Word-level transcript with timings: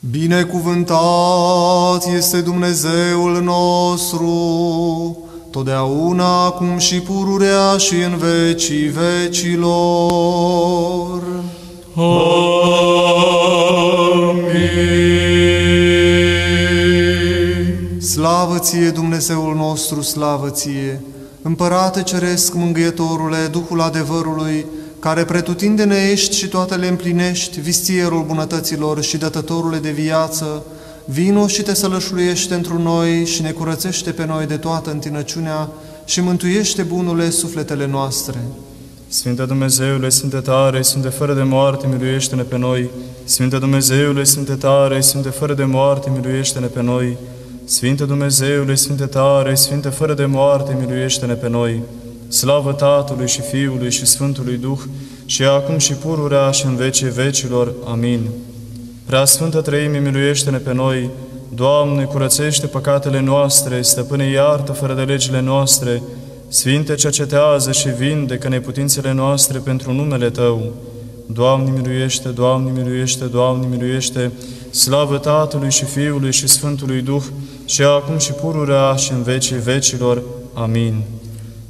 Binecuvântat 0.00 2.06
este 2.16 2.40
Dumnezeul 2.40 3.42
nostru, 3.42 5.18
totdeauna, 5.50 6.44
acum 6.44 6.78
și 6.78 7.00
pururea 7.00 7.76
și 7.76 7.94
în 7.94 8.16
vecii 8.16 8.88
vecilor. 8.88 9.62
Amin. 11.94 12.08
Slavă 18.00 18.58
ție, 18.58 18.90
Dumnezeul 18.90 19.54
nostru, 19.54 20.02
slavă 20.02 20.50
ție! 20.50 21.02
Împărate 21.42 22.02
Ceresc, 22.02 22.54
Mângâietorule, 22.54 23.46
Duhul 23.50 23.80
adevărului, 23.80 24.66
care 24.98 25.24
pretutindene 25.24 26.08
ești 26.10 26.36
și 26.36 26.48
toate 26.48 26.74
le 26.74 26.86
împlinești, 26.86 27.60
vistierul 27.60 28.24
bunătăților 28.26 29.02
și 29.02 29.16
dătătorule 29.16 29.78
de 29.78 29.90
viață, 29.90 30.62
vino 31.04 31.46
și 31.46 31.62
te 31.62 31.74
sălășluiește 31.74 32.54
întru 32.54 32.78
noi 32.82 33.24
și 33.24 33.42
ne 33.42 33.50
curățește 33.50 34.10
pe 34.10 34.26
noi 34.26 34.46
de 34.46 34.56
toată 34.56 34.90
întinăciunea 34.90 35.68
și 36.04 36.20
mântuiește 36.20 36.82
bunule 36.82 37.30
sufletele 37.30 37.86
noastre. 37.86 38.38
Sfinte 39.08 39.44
Dumnezeule, 39.44 40.08
Sfinte 40.08 40.36
tare, 40.36 40.82
Sfinte 40.82 41.08
fără 41.08 41.34
de 41.34 41.42
moarte, 41.42 41.86
miluiește-ne 41.86 42.42
pe 42.42 42.58
noi. 42.58 42.90
Sfinte 43.24 43.58
Dumnezeule, 43.58 44.24
Sfinte 44.24 44.54
tare, 44.54 45.00
Sfinte 45.00 45.28
fără 45.28 45.54
de 45.54 45.64
moarte, 45.64 46.10
miluiește-ne 46.14 46.66
pe 46.66 46.82
noi. 46.82 47.16
Sfinte 47.64 48.04
Dumnezeule, 48.04 48.74
Sfinte 48.74 49.06
tare, 49.06 49.54
Sfinte 49.54 49.88
fără 49.88 50.14
de 50.14 50.24
moarte, 50.24 50.76
miluiește-ne 50.80 51.34
pe 51.34 51.48
noi. 51.48 51.82
Slavă 52.28 52.72
Tatălui 52.72 53.28
și 53.28 53.40
Fiului 53.40 53.90
și 53.90 54.06
Sfântului 54.06 54.56
Duh, 54.56 54.78
și 55.26 55.44
acum 55.44 55.78
și 55.78 55.92
pururea 55.92 56.50
și 56.50 56.66
în 56.66 56.76
vecii 56.76 57.10
vecilor. 57.10 57.72
Amin. 57.84 58.20
Prea 59.06 59.24
Sfântă 59.24 59.60
Trăimii, 59.60 60.00
miluiește-ne 60.00 60.56
pe 60.56 60.72
noi. 60.72 61.10
Doamne, 61.54 62.04
curățește 62.04 62.66
păcatele 62.66 63.20
noastre, 63.20 63.82
stăpâne 63.82 64.30
iartă 64.30 64.72
fără 64.72 64.94
de 64.94 65.02
legile 65.02 65.40
noastre, 65.40 66.02
Sfinte, 66.48 66.94
cercetează 66.94 67.72
și 67.72 67.88
vindecă 67.88 68.48
neputințele 68.48 69.12
noastre 69.12 69.58
pentru 69.58 69.92
numele 69.92 70.30
Tău. 70.30 70.72
Doamne, 71.26 71.70
miluiește, 71.70 72.28
Doamne, 72.28 72.70
miluiește, 72.70 73.24
Doamne, 73.24 73.66
miluiește, 73.70 74.32
slavă 74.70 75.18
Tatălui 75.18 75.70
și 75.70 75.84
Fiului 75.84 76.32
și 76.32 76.48
Sfântului 76.48 77.00
Duh, 77.00 77.22
și 77.64 77.82
acum 77.82 78.18
și 78.18 78.32
pururea 78.32 78.94
și 78.94 79.12
în 79.12 79.22
vecii 79.22 79.56
vecilor. 79.56 80.22
Amin. 80.54 81.02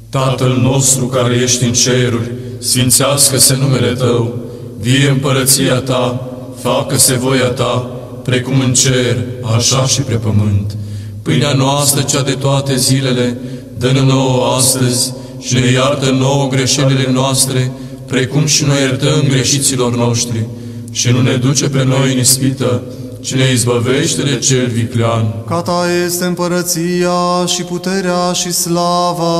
Tatăl 0.09 0.57
nostru 0.61 1.05
care 1.05 1.35
ești 1.35 1.63
în 1.63 1.73
ceruri, 1.73 2.31
sfințească-se 2.59 3.57
numele 3.59 3.93
Tău, 3.93 4.37
vie 4.79 5.09
împărăția 5.09 5.75
Ta, 5.75 6.29
facă-se 6.61 7.13
voia 7.13 7.47
Ta, 7.47 7.89
precum 8.23 8.59
în 8.59 8.73
cer, 8.73 9.17
așa 9.55 9.85
și 9.85 10.01
pe 10.01 10.13
pământ. 10.13 10.77
Pâinea 11.21 11.53
noastră, 11.53 12.01
cea 12.01 12.21
de 12.21 12.31
toate 12.31 12.75
zilele, 12.75 13.37
dă-ne 13.77 14.01
nouă 14.01 14.55
astăzi 14.57 15.13
și 15.39 15.53
ne 15.53 15.71
iartă 15.71 16.09
nouă 16.11 16.47
greșelile 16.47 17.11
noastre, 17.11 17.71
precum 18.05 18.45
și 18.45 18.63
noi 18.63 18.81
iertăm 18.81 19.23
greșiților 19.27 19.95
noștri. 19.95 20.45
Și 20.91 21.11
nu 21.11 21.21
ne 21.21 21.35
duce 21.35 21.69
pe 21.69 21.83
noi 21.83 22.13
în 22.13 22.19
ispită, 22.19 22.81
ci 23.21 23.33
ne 23.33 23.51
izbăvește 23.51 24.21
de 24.21 24.37
cel 24.37 24.67
viclean. 24.67 25.33
Ca 25.47 25.61
ta 25.61 25.85
este 26.05 26.25
împărăția 26.25 27.45
și 27.45 27.63
puterea 27.63 28.31
și 28.33 28.51
slava 28.51 29.35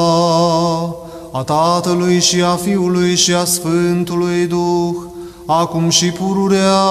a 1.31 1.44
Tatălui 1.45 2.19
și 2.19 2.41
a 2.41 2.55
Fiului 2.55 3.16
și 3.16 3.33
a 3.33 3.44
Sfântului 3.44 4.45
Duh, 4.47 4.95
acum 5.45 5.89
și 5.89 6.05
pururea 6.05 6.81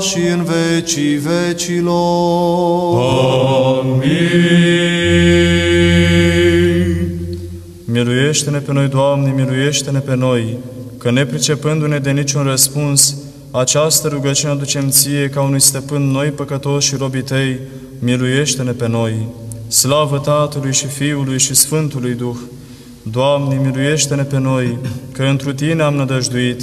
și 0.00 0.18
în 0.18 0.44
vecii 0.44 1.16
vecilor. 1.16 3.00
Amin. 3.82 4.58
Miluiește-ne 7.84 8.58
pe 8.58 8.72
noi, 8.72 8.88
Doamne, 8.88 9.32
miluiește-ne 9.36 9.98
pe 9.98 10.14
noi, 10.16 10.56
că 10.98 11.10
nepricepându-ne 11.10 11.98
de 11.98 12.10
niciun 12.10 12.42
răspuns, 12.42 13.16
această 13.50 14.08
rugăciune 14.08 14.52
aducem 14.52 14.88
Ție 14.88 15.28
ca 15.28 15.42
unui 15.42 15.60
stăpân 15.60 16.02
noi 16.02 16.28
păcătoși 16.28 16.88
și 16.88 16.96
robii 16.96 17.22
Tăi, 17.22 17.58
miluiește-ne 17.98 18.70
pe 18.70 18.88
noi. 18.88 19.26
Slavă 19.68 20.18
Tatălui 20.18 20.72
și 20.72 20.86
Fiului 20.86 21.38
și 21.38 21.54
Sfântului 21.54 22.14
Duh! 22.14 22.36
Doamne, 23.02 23.60
miluiește-ne 23.64 24.22
pe 24.22 24.38
noi, 24.38 24.78
că 25.12 25.22
întru 25.22 25.52
Tine 25.52 25.82
am 25.82 25.94
nădăjduit. 25.94 26.62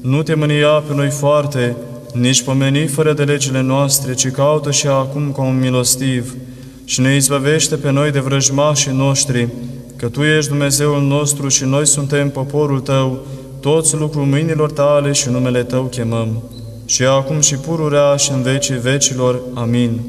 Nu 0.00 0.22
te 0.22 0.34
mânia 0.34 0.68
pe 0.68 0.94
noi 0.94 1.08
foarte, 1.08 1.76
nici 2.12 2.42
pomeni 2.42 2.86
fără 2.86 3.12
de 3.12 3.22
legile 3.22 3.60
noastre, 3.60 4.14
ci 4.14 4.30
caută 4.30 4.70
și 4.70 4.86
acum 4.86 5.32
ca 5.32 5.42
un 5.42 5.58
milostiv 5.58 6.34
și 6.84 7.00
ne 7.00 7.14
izbăvește 7.14 7.76
pe 7.76 7.90
noi 7.90 8.10
de 8.10 8.20
vrăjmașii 8.20 8.92
noștri, 8.92 9.48
că 9.96 10.08
Tu 10.08 10.22
ești 10.22 10.50
Dumnezeul 10.50 11.02
nostru 11.02 11.48
și 11.48 11.64
noi 11.64 11.86
suntem 11.86 12.30
poporul 12.30 12.80
Tău, 12.80 13.26
toți 13.66 13.96
lucrul 13.96 14.24
mâinilor 14.24 14.70
Tale 14.70 15.12
și 15.12 15.28
numele 15.28 15.62
Tău 15.62 15.82
chemăm. 15.82 16.42
Și 16.84 17.02
acum 17.02 17.40
și 17.40 17.54
pururea 17.54 18.16
și 18.16 18.30
în 18.32 18.42
vecii 18.42 18.78
vecilor. 18.78 19.40
Amin. 19.54 20.00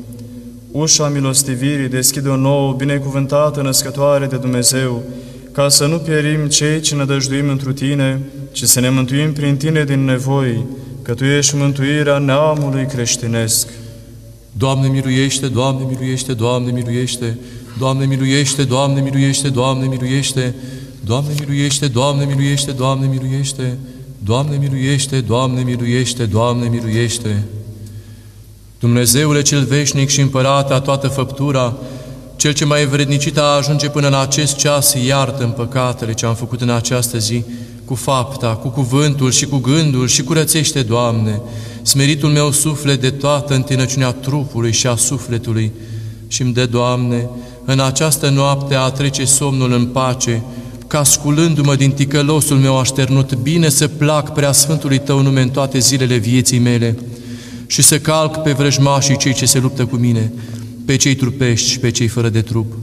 Ușa 0.72 1.09
milostivirii 1.09 1.88
deschide 1.88 2.29
o 2.29 2.35
nouă, 2.35 2.73
binecuvântată 2.73 3.62
născătoare 3.62 4.25
de 4.25 4.35
Dumnezeu, 4.35 5.03
ca 5.51 5.69
să 5.69 5.85
nu 5.85 5.97
pierim 5.97 6.47
cei 6.47 6.79
ce 6.79 6.96
nădăjduim 6.96 7.50
întru 7.50 7.73
Tine, 7.73 8.22
ci 8.51 8.63
să 8.63 8.79
ne 8.79 8.90
mântuim 8.90 9.34
prin 9.34 9.57
Tine 9.57 9.84
din 9.84 10.06
nevoi, 10.06 10.66
că 11.01 11.13
Tu 11.13 11.25
ești 11.25 11.56
mântuirea 11.56 12.17
neamului 12.17 12.85
creștinesc. 12.85 13.67
Doamne 14.51 14.88
miluiește, 14.88 15.47
Doamne 15.47 15.85
miluiește, 15.90 16.34
Doamne 16.34 16.72
miluiește, 16.72 17.38
Doamne 17.78 18.06
miluiește, 18.06 18.63
Doamne 18.63 19.01
miluiește, 19.01 19.01
Doamne 19.01 19.01
miluiește, 19.01 19.50
Doamne 19.50 19.88
miluiește, 19.88 20.56
Doamne 21.07 21.34
miluiește, 21.40 21.88
Doamne 21.88 22.25
miluiește, 22.25 22.72
Doamne 22.72 23.06
miluiește, 23.07 23.78
Doamne 25.22 25.62
miluiește, 25.63 26.25
Doamne 26.25 26.68
miluiește. 26.69 27.44
Dumnezeule 28.79 29.41
cel 29.41 29.63
veșnic 29.63 30.09
și 30.09 30.22
împărate 30.22 30.73
a 30.73 30.79
toată 30.79 31.07
făptura, 31.07 31.75
cel 32.35 32.53
ce 32.53 32.66
mai 32.66 32.85
vrednicit 32.85 33.38
a 33.38 33.41
ajunge 33.41 33.90
până 33.90 34.07
în 34.07 34.13
acest 34.13 34.56
ceas, 34.56 34.94
iartă 34.94 35.44
în 35.44 35.50
păcatele 35.50 36.13
ce 36.13 36.25
am 36.25 36.35
făcut 36.35 36.62
în 36.62 36.69
această 36.69 37.17
zi, 37.17 37.44
cu 37.85 37.96
fapta, 37.96 38.47
cu 38.47 38.67
cuvântul 38.67 39.31
și 39.31 39.46
cu 39.46 39.57
gândul 39.57 40.07
și 40.07 40.23
curățește, 40.23 40.84
Doamne, 40.84 41.41
smeritul 41.81 42.29
meu 42.29 42.51
suflet 42.51 43.01
de 43.01 43.09
toată 43.09 43.53
întinăciunea 43.53 44.12
trupului 44.12 44.72
și 44.72 44.88
a 44.88 44.96
sufletului 44.96 45.72
și 46.28 46.41
îmi 46.41 46.53
dă, 46.53 46.66
Doamne, 46.66 47.29
în 47.66 47.79
această 47.79 48.29
noapte 48.29 48.75
a 48.75 48.90
trece 48.90 49.25
somnul 49.25 49.72
în 49.72 49.85
pace, 49.85 50.44
ca 50.88 51.03
sculându-mă 51.03 51.75
din 51.75 51.92
ticălosul 51.92 52.58
meu 52.58 52.80
așternut, 52.80 53.36
bine 53.36 53.70
să 53.70 53.88
plac 53.88 54.34
prea 54.34 54.52
Sfântului 54.52 54.98
Tău 55.00 55.22
nume 55.22 55.42
în 55.42 55.50
toate 55.50 55.80
zilele 55.80 56.16
vieții 56.16 56.59
mele 56.59 56.98
și 57.68 57.81
să 57.81 58.00
calc 58.00 58.38
pe 58.38 58.52
vrăjmașii 58.52 59.18
cei 59.18 59.34
ce 59.34 59.46
se 59.46 59.59
luptă 59.59 59.86
cu 59.86 59.96
mine, 59.96 60.31
pe 60.86 60.96
cei 60.96 61.16
trupești 61.16 61.70
și 61.70 61.80
pe 61.80 61.92
cei 61.92 62.08
fără 62.08 62.30
de 62.30 62.42
trup. 62.42 62.74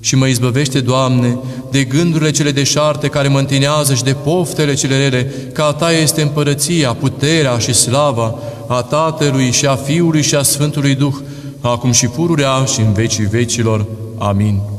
Și 0.00 0.16
mă 0.16 0.26
izbăvește, 0.26 0.80
Doamne, 0.80 1.38
de 1.70 1.84
gândurile 1.84 2.30
cele 2.30 2.50
deșarte 2.50 3.08
care 3.08 3.28
mă 3.28 3.38
întinează 3.38 3.94
și 3.94 4.02
de 4.02 4.12
poftele 4.12 4.74
cele 4.74 4.98
rele, 4.98 5.32
că 5.52 5.62
a 5.62 5.72
Ta 5.72 5.92
este 5.92 6.22
împărăția, 6.22 6.92
puterea 6.92 7.58
și 7.58 7.72
slava 7.72 8.38
a 8.68 8.82
Tatălui 8.82 9.50
și 9.50 9.66
a 9.66 9.74
Fiului 9.74 10.22
și 10.22 10.34
a 10.34 10.42
Sfântului 10.42 10.94
Duh, 10.94 11.14
acum 11.60 11.92
și 11.92 12.06
pururea 12.06 12.64
și 12.64 12.80
în 12.80 12.92
vecii 12.92 13.26
vecilor. 13.26 13.86
Amin. 14.18 14.69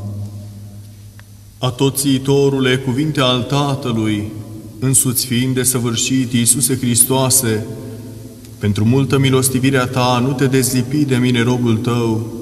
Atoțiitorule, 1.63 2.77
cuvinte 2.77 3.19
al 3.19 3.43
Tatălui, 3.43 4.31
însuți 4.79 5.25
fiind 5.25 5.55
de 5.55 5.63
săvârșit, 5.63 6.33
Iisuse 6.33 6.77
Hristoase, 6.77 7.65
pentru 8.57 8.85
multă 8.85 9.19
milostivirea 9.19 9.85
Ta 9.85 10.23
nu 10.27 10.33
te 10.33 10.45
dezlipi 10.45 11.05
de 11.05 11.15
mine, 11.15 11.43
robul 11.43 11.77
Tău, 11.77 12.33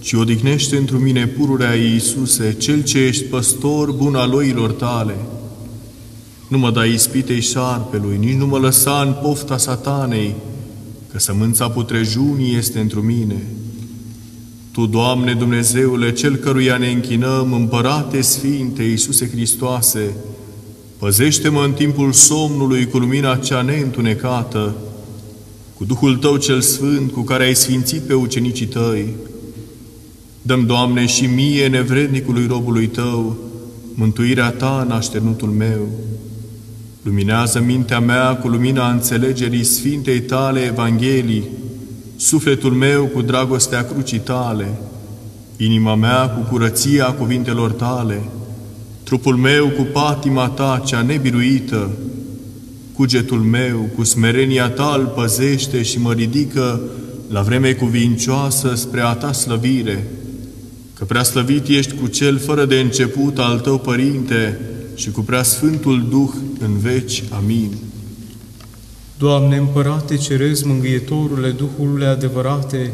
ci 0.00 0.12
odihnește 0.12 0.76
întru 0.76 0.98
mine 0.98 1.26
pururea 1.26 1.74
Iisuse, 1.74 2.56
Cel 2.58 2.82
ce 2.82 2.98
ești 2.98 3.24
păstor 3.24 3.92
bun 3.92 4.14
al 4.14 4.30
loilor 4.30 4.70
Tale. 4.70 5.16
Nu 6.48 6.58
mă 6.58 6.70
dai 6.70 6.92
ispitei 6.92 7.40
șarpelui, 7.40 8.16
nici 8.16 8.36
nu 8.36 8.46
mă 8.46 8.58
lăsa 8.58 9.02
în 9.06 9.14
pofta 9.22 9.56
satanei, 9.56 10.34
că 11.12 11.18
sămânța 11.18 11.68
putrejunii 11.68 12.56
este 12.56 12.78
întru 12.78 13.00
mine. 13.00 13.46
Tu, 14.72 14.86
Doamne 14.86 15.34
Dumnezeule, 15.34 16.12
Cel 16.12 16.36
căruia 16.36 16.76
ne 16.76 16.90
închinăm, 16.90 17.52
Împărate 17.52 18.20
Sfinte 18.20 18.82
Iisuse 18.82 19.30
Hristoase, 19.30 20.14
păzește-mă 20.98 21.64
în 21.64 21.72
timpul 21.72 22.12
somnului 22.12 22.86
cu 22.86 22.98
lumina 22.98 23.36
cea 23.36 23.62
neîntunecată, 23.62 24.74
cu 25.76 25.84
Duhul 25.84 26.16
Tău 26.16 26.36
cel 26.36 26.60
Sfânt, 26.60 27.10
cu 27.10 27.20
care 27.20 27.44
ai 27.44 27.54
sfințit 27.54 28.00
pe 28.00 28.14
ucenicii 28.14 28.66
Tăi. 28.66 29.06
Dăm, 30.42 30.66
Doamne, 30.66 31.06
și 31.06 31.26
mie, 31.26 31.66
nevrednicului 31.66 32.46
robului 32.46 32.86
Tău, 32.86 33.36
mântuirea 33.94 34.50
Ta 34.50 34.84
în 34.86 34.92
așternutul 34.92 35.48
meu. 35.48 35.88
Luminează 37.02 37.60
mintea 37.60 38.00
mea 38.00 38.36
cu 38.36 38.48
lumina 38.48 38.90
înțelegerii 38.90 39.64
Sfintei 39.64 40.20
Tale 40.20 40.60
Evanghelii 40.60 41.48
sufletul 42.20 42.72
meu 42.72 43.04
cu 43.06 43.22
dragostea 43.22 43.84
crucii 43.84 44.18
tale, 44.18 44.78
inima 45.56 45.94
mea 45.94 46.28
cu 46.28 46.40
curăția 46.50 47.04
cuvintelor 47.04 47.72
tale, 47.72 48.22
trupul 49.02 49.36
meu 49.36 49.68
cu 49.68 49.82
patima 49.92 50.48
ta 50.48 50.82
cea 50.84 51.02
nebiruită, 51.02 51.90
cugetul 52.92 53.38
meu 53.38 53.88
cu 53.96 54.04
smerenia 54.04 54.68
ta 54.68 54.94
îl 54.98 55.06
păzește 55.06 55.82
și 55.82 56.00
mă 56.00 56.12
ridică 56.12 56.80
la 57.28 57.42
vreme 57.42 57.72
cuvincioasă 57.72 58.74
spre 58.74 59.00
a 59.00 59.12
ta 59.12 59.32
slăvire, 59.32 60.06
că 60.94 61.04
prea 61.04 61.22
slăvit 61.22 61.68
ești 61.68 61.94
cu 61.94 62.06
cel 62.06 62.38
fără 62.38 62.64
de 62.64 62.80
început 62.80 63.38
al 63.38 63.58
tău, 63.58 63.78
Părinte, 63.78 64.60
și 64.94 65.10
cu 65.10 65.20
prea 65.20 65.42
Sfântul 65.42 66.06
Duh 66.10 66.30
în 66.58 66.78
veci. 66.78 67.22
Amin. 67.30 67.70
Doamne, 69.20 69.56
Împărate 69.56 70.16
Cerez, 70.16 70.62
Mângâietorule, 70.62 71.50
Duhule 71.50 72.06
adevărate, 72.06 72.90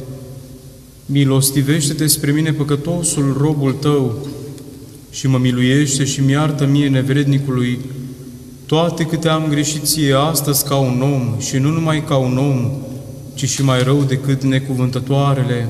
milostivește-te 1.06 2.06
spre 2.06 2.32
mine, 2.32 2.52
păcătosul, 2.52 3.36
robul 3.40 3.72
Tău, 3.72 4.28
și 5.10 5.26
mă 5.26 5.38
miluiește 5.38 6.04
și 6.04 6.20
mi-iartă 6.20 6.66
mie 6.66 6.88
nevrednicului 6.88 7.78
toate 8.66 9.04
câte 9.04 9.28
am 9.28 9.46
greșit 9.48 9.84
ție 9.84 10.14
astăzi 10.14 10.64
ca 10.64 10.76
un 10.76 11.02
om 11.02 11.38
și 11.38 11.56
nu 11.56 11.70
numai 11.70 12.04
ca 12.04 12.16
un 12.16 12.38
om, 12.38 12.70
ci 13.34 13.48
și 13.48 13.62
mai 13.62 13.82
rău 13.82 14.04
decât 14.08 14.42
necuvântătoarele. 14.42 15.68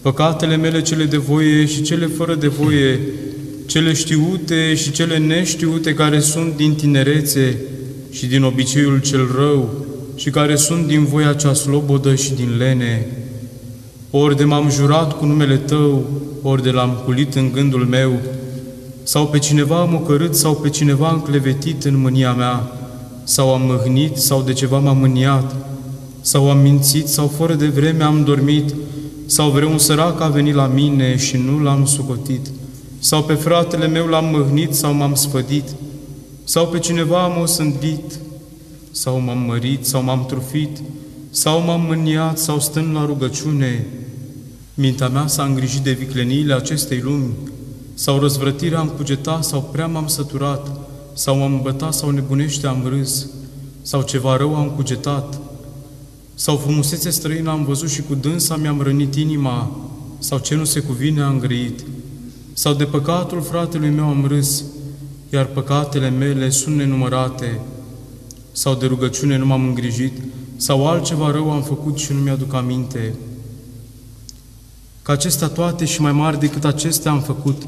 Păcatele 0.00 0.56
mele 0.56 0.82
cele 0.82 1.04
de 1.04 1.16
voie 1.16 1.66
și 1.66 1.82
cele 1.82 2.06
fără 2.06 2.34
de 2.34 2.48
voie, 2.48 3.00
cele 3.66 3.92
știute 3.92 4.74
și 4.74 4.90
cele 4.90 5.18
neștiute 5.18 5.94
care 5.94 6.20
sunt 6.20 6.56
din 6.56 6.74
tinerețe 6.74 7.58
și 8.10 8.26
din 8.26 8.42
obiceiul 8.42 9.00
cel 9.00 9.28
rău 9.36 9.70
și 10.16 10.30
care 10.30 10.56
sunt 10.56 10.86
din 10.86 11.04
voia 11.04 11.32
cea 11.32 11.54
slobodă 11.54 12.14
și 12.14 12.32
din 12.32 12.56
lene. 12.58 13.06
Ori 14.10 14.36
de 14.36 14.44
m-am 14.44 14.70
jurat 14.70 15.18
cu 15.18 15.24
numele 15.24 15.56
Tău, 15.56 16.04
ori 16.42 16.62
de 16.62 16.70
l-am 16.70 17.00
culit 17.04 17.34
în 17.34 17.50
gândul 17.52 17.84
meu, 17.84 18.12
sau 19.02 19.26
pe 19.26 19.38
cineva 19.38 19.80
am 19.80 19.94
ocărât, 19.94 20.34
sau 20.34 20.54
pe 20.54 20.68
cineva 20.68 21.08
am 21.08 21.20
clevetit 21.20 21.84
în 21.84 22.00
mânia 22.00 22.32
mea, 22.32 22.72
sau 23.24 23.54
am 23.54 23.62
mâhnit, 23.62 24.16
sau 24.16 24.42
de 24.42 24.52
ceva 24.52 24.78
m-am 24.78 24.96
mâniat, 24.96 25.54
sau 26.20 26.50
am 26.50 26.58
mințit, 26.58 27.08
sau 27.08 27.26
fără 27.26 27.54
de 27.54 27.66
vreme 27.66 28.04
am 28.04 28.24
dormit, 28.24 28.74
sau 29.26 29.50
vreun 29.50 29.78
sărac 29.78 30.20
a 30.20 30.28
venit 30.28 30.54
la 30.54 30.66
mine 30.66 31.16
și 31.16 31.36
nu 31.36 31.62
l-am 31.62 31.84
sucotit, 31.84 32.46
sau 32.98 33.22
pe 33.22 33.34
fratele 33.34 33.86
meu 33.86 34.06
l-am 34.06 34.24
mâhnit 34.24 34.74
sau 34.74 34.92
m-am 34.92 35.14
sfădit, 35.14 35.64
sau 36.50 36.66
pe 36.68 36.78
cineva 36.78 37.22
am 37.22 37.40
osândit, 37.40 38.18
sau 38.90 39.20
m-am 39.20 39.38
mărit, 39.38 39.86
sau 39.86 40.02
m-am 40.02 40.26
trufit, 40.26 40.78
sau 41.30 41.60
m-am 41.60 41.80
mâniat, 41.80 42.38
sau 42.38 42.60
stând 42.60 42.94
la 42.94 43.04
rugăciune. 43.04 43.86
Mintea 44.74 45.08
mea 45.08 45.26
s-a 45.26 45.44
îngrijit 45.44 45.82
de 45.82 45.92
vicleniile 45.92 46.54
acestei 46.54 47.00
lumi, 47.00 47.32
sau 47.94 48.18
răzvrătirea 48.18 48.78
am 48.78 48.88
cugetat, 48.88 49.44
sau 49.44 49.68
prea 49.72 49.86
m-am 49.86 50.06
săturat, 50.06 50.80
sau 51.14 51.36
m-am 51.36 51.52
îmbătat, 51.52 51.94
sau 51.94 52.10
nebunește 52.10 52.66
am 52.66 52.86
râs, 52.88 53.26
sau 53.82 54.02
ceva 54.02 54.36
rău 54.36 54.54
am 54.54 54.70
cugetat, 54.70 55.40
sau 56.34 56.56
frumusețe 56.56 57.10
străină 57.10 57.50
am 57.50 57.64
văzut 57.64 57.90
și 57.90 58.02
cu 58.02 58.14
dânsa 58.14 58.56
mi-am 58.56 58.82
rănit 58.82 59.14
inima, 59.14 59.76
sau 60.18 60.38
ce 60.38 60.54
nu 60.54 60.64
se 60.64 60.80
cuvine 60.80 61.22
am 61.22 61.38
grăit, 61.38 61.84
sau 62.52 62.74
de 62.74 62.84
păcatul 62.84 63.42
fratelui 63.42 63.90
meu 63.90 64.04
am 64.04 64.24
râs, 64.26 64.64
iar 65.32 65.44
păcatele 65.44 66.10
mele 66.10 66.50
sunt 66.50 66.76
nenumărate, 66.76 67.60
sau 68.52 68.74
de 68.74 68.86
rugăciune 68.86 69.36
nu 69.36 69.46
m-am 69.46 69.66
îngrijit, 69.66 70.12
sau 70.56 70.88
altceva 70.88 71.30
rău 71.30 71.50
am 71.50 71.62
făcut 71.62 71.98
și 71.98 72.12
nu 72.12 72.18
mi-aduc 72.18 72.54
aminte. 72.54 73.14
Că 75.02 75.12
acestea 75.12 75.48
toate 75.48 75.84
și 75.84 76.00
mai 76.00 76.12
mari 76.12 76.38
decât 76.38 76.64
acestea 76.64 77.10
am 77.10 77.20
făcut, 77.20 77.62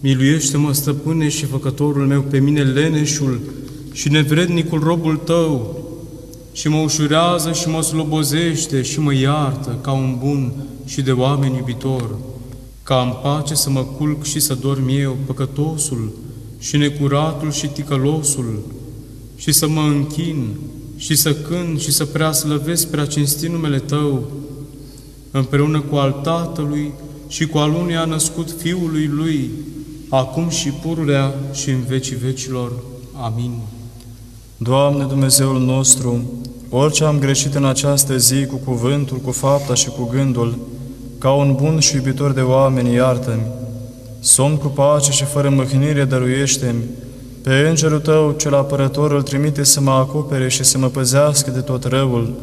miluiește-mă, 0.00 0.72
stăpâne 0.72 1.28
și 1.28 1.44
făcătorul 1.44 2.06
meu, 2.06 2.20
pe 2.20 2.38
mine 2.38 2.62
leneșul 2.62 3.40
și 3.92 4.08
nevrednicul 4.08 4.80
robul 4.80 5.16
tău, 5.16 5.80
și 6.52 6.68
mă 6.68 6.76
ușurează 6.76 7.52
și 7.52 7.68
mă 7.68 7.82
slobozește 7.82 8.82
și 8.82 9.00
mă 9.00 9.14
iartă 9.14 9.78
ca 9.80 9.92
un 9.92 10.16
bun 10.18 10.52
și 10.84 11.02
de 11.02 11.12
oameni 11.12 11.56
iubitor, 11.56 12.16
ca 12.82 13.00
în 13.00 13.12
pace 13.22 13.54
să 13.54 13.70
mă 13.70 13.82
culc 13.82 14.24
și 14.24 14.40
să 14.40 14.54
dorm 14.54 14.88
eu, 14.88 15.16
păcătosul 15.26 16.12
și 16.58 16.76
necuratul 16.76 17.52
și 17.52 17.66
ticălosul, 17.66 18.58
și 19.36 19.52
să 19.52 19.68
mă 19.68 19.80
închin 19.80 20.48
și 20.96 21.16
să 21.16 21.34
cânt 21.34 21.80
și 21.80 21.92
să 21.92 22.04
prea 22.04 22.32
slăvesc 22.32 22.88
prea 22.88 23.06
cinstit 23.06 23.50
numele 23.50 23.78
Tău, 23.78 24.30
împreună 25.30 25.80
cu 25.80 25.96
al 25.96 26.12
Tatălui 26.22 26.92
și 27.28 27.46
cu 27.46 27.58
al 27.58 27.70
unui 27.74 27.96
a 27.96 28.04
născut 28.04 28.54
Fiului 28.58 29.06
Lui, 29.06 29.50
acum 30.08 30.48
și 30.48 30.68
pururea 30.68 31.34
și 31.52 31.70
în 31.70 31.82
vecii 31.88 32.16
vecilor. 32.16 32.72
Amin. 33.12 33.52
Doamne 34.56 35.04
Dumnezeul 35.04 35.60
nostru, 35.60 36.22
orice 36.70 37.04
am 37.04 37.18
greșit 37.18 37.54
în 37.54 37.64
această 37.64 38.16
zi 38.16 38.46
cu 38.46 38.56
cuvântul, 38.56 39.16
cu 39.16 39.30
fapta 39.30 39.74
și 39.74 39.88
cu 39.88 40.08
gândul, 40.12 40.58
ca 41.18 41.32
un 41.32 41.54
bun 41.54 41.80
și 41.80 41.94
iubitor 41.94 42.32
de 42.32 42.40
oameni, 42.40 42.94
iartă-mi. 42.94 43.65
Somn 44.26 44.56
cu 44.56 44.66
pace 44.66 45.10
și 45.10 45.24
fără 45.24 45.48
mâhnire 45.48 46.04
dăruiește-mi. 46.04 46.82
Pe 47.42 47.66
îngerul 47.68 47.98
Tău, 47.98 48.34
cel 48.38 48.54
apărător, 48.54 49.12
îl 49.12 49.22
trimite 49.22 49.64
să 49.64 49.80
mă 49.80 49.90
acopere 49.90 50.48
și 50.48 50.64
să 50.64 50.78
mă 50.78 50.86
păzească 50.86 51.50
de 51.50 51.60
tot 51.60 51.84
răul, 51.84 52.34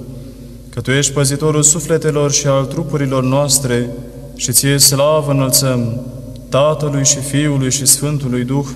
că 0.69 0.81
Tu 0.81 0.91
ești 0.91 1.11
păzitorul 1.11 1.63
sufletelor 1.63 2.31
și 2.31 2.47
al 2.47 2.65
trupurilor 2.65 3.23
noastre 3.23 3.89
și 4.35 4.51
Ție 4.51 4.77
slavă 4.77 5.31
înălțăm, 5.31 6.01
Tatălui 6.49 7.05
și 7.05 7.17
Fiului 7.17 7.71
și 7.71 7.85
Sfântului 7.85 8.43
Duh, 8.43 8.67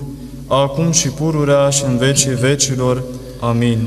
acum 0.46 0.90
și 0.90 1.08
pururea 1.08 1.68
și 1.68 1.84
în 1.84 1.96
vecii 1.96 2.34
vecilor. 2.34 3.02
Amin. 3.40 3.78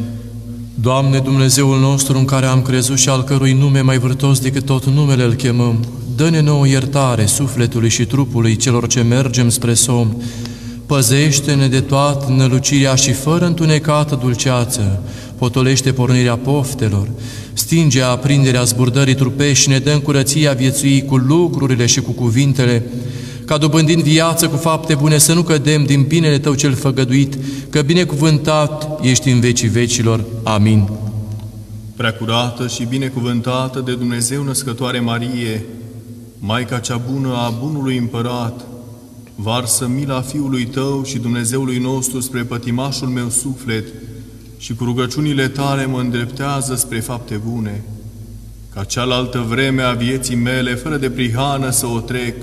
Doamne 0.74 1.20
Dumnezeul 1.20 1.80
nostru 1.80 2.18
în 2.18 2.26
care 2.26 2.46
am 2.46 2.62
crezut 2.62 2.98
și 2.98 3.10
al 3.10 3.24
cărui 3.24 3.54
nume 3.54 3.82
mai 3.82 3.98
vârtos 3.98 4.40
decât 4.40 4.66
tot 4.66 4.86
numele 4.86 5.24
îl 5.24 5.34
chemăm, 5.34 5.86
dă-ne 6.22 6.42
nouă 6.42 6.68
iertare 6.68 7.26
sufletului 7.26 7.90
și 7.90 8.06
trupului 8.06 8.56
celor 8.56 8.88
ce 8.88 9.02
mergem 9.02 9.50
spre 9.50 9.74
somn, 9.74 10.24
păzește-ne 10.86 11.68
de 11.68 11.80
toată 11.80 12.32
nălucirea 12.32 12.96
și 12.96 13.12
fără 13.12 13.46
întunecată 13.46 14.16
dulceață, 14.22 15.04
potolește 15.38 15.92
pornirea 15.92 16.36
poftelor, 16.36 17.08
stinge 17.54 18.02
aprinderea 18.02 18.64
zburdării 18.64 19.16
trupești 19.16 19.64
și 19.64 19.70
ne 19.70 19.80
dă 19.80 19.92
în 19.92 20.00
curăția 20.00 20.54
viețui 20.54 21.06
cu 21.06 21.16
lucrurile 21.16 21.86
și 21.86 22.02
cu 22.02 22.12
cuvintele, 22.12 22.84
ca 23.46 23.58
dobândind 23.58 24.02
viață 24.02 24.48
cu 24.48 24.58
fapte 24.58 24.96
bune 24.96 25.18
să 25.18 25.34
nu 25.34 25.42
cădem 25.42 25.84
din 25.84 26.04
binele 26.04 26.40
Tău 26.40 26.54
cel 26.54 26.74
făgăduit, 26.74 27.38
că 27.70 27.82
binecuvântat 27.82 29.00
ești 29.02 29.30
în 29.30 29.40
vecii 29.40 29.68
vecilor. 29.68 30.24
Amin. 30.44 30.90
Preacurată 31.96 32.68
și 32.68 32.86
binecuvântată 32.90 33.82
de 33.86 33.94
Dumnezeu 33.94 34.44
născătoare 34.44 35.00
Marie, 35.00 35.66
Maica 36.44 36.80
cea 36.80 36.98
bună 36.98 37.36
a 37.36 37.50
bunului 37.50 37.98
împărat, 37.98 38.66
varsă 39.36 39.88
mila 39.88 40.22
Fiului 40.22 40.66
Tău 40.66 41.04
și 41.04 41.18
Dumnezeului 41.18 41.78
nostru 41.78 42.20
spre 42.20 42.44
pătimașul 42.44 43.08
meu 43.08 43.30
suflet 43.30 43.86
și 44.58 44.76
cu 44.76 44.84
rugăciunile 44.84 45.48
Tale 45.48 45.86
mă 45.86 46.00
îndreptează 46.00 46.76
spre 46.76 47.00
fapte 47.00 47.42
bune, 47.50 47.84
ca 48.74 48.84
cealaltă 48.84 49.46
vreme 49.48 49.82
a 49.82 49.92
vieții 49.92 50.36
mele, 50.36 50.76
fără 50.76 50.98
de 50.98 51.10
prihană 51.10 51.70
să 51.70 51.86
o 51.88 52.00
trec, 52.00 52.36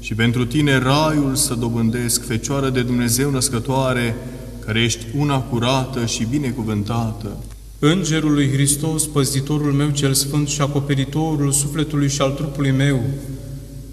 și 0.00 0.14
pentru 0.14 0.46
tine 0.46 0.78
raiul 0.78 1.34
să 1.34 1.54
dobândesc, 1.54 2.26
Fecioară 2.26 2.68
de 2.68 2.82
Dumnezeu 2.82 3.30
născătoare, 3.30 4.16
care 4.64 4.80
ești 4.80 5.06
una 5.16 5.40
curată 5.40 6.06
și 6.06 6.24
binecuvântată. 6.24 7.36
Îngerul 7.82 8.32
lui 8.32 8.50
Hristos, 8.52 9.06
păzitorul 9.06 9.72
meu 9.72 9.90
cel 9.90 10.12
sfânt 10.12 10.48
și 10.48 10.60
acoperitorul 10.60 11.52
sufletului 11.52 12.08
și 12.08 12.20
al 12.20 12.30
trupului 12.30 12.70
meu, 12.70 13.00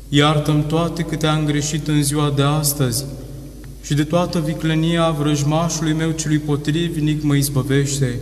iartă-mi 0.10 0.64
toate 0.64 1.04
câte 1.04 1.28
am 1.28 1.46
greșit 1.46 1.88
în 1.88 2.04
ziua 2.04 2.34
de 2.36 2.42
astăzi 2.42 3.06
și 3.82 3.94
de 3.94 4.04
toată 4.04 4.40
viclenia 4.40 5.10
vrăjmașului 5.10 5.94
meu 5.94 6.12
celui 6.12 6.38
potrivnic 6.38 7.24
mă 7.24 7.36
izbăvește, 7.36 8.20